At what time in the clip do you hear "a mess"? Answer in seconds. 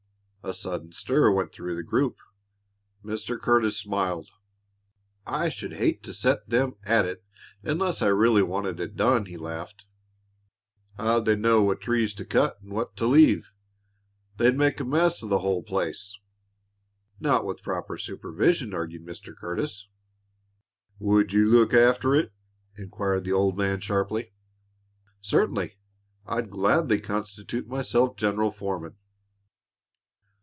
14.79-15.23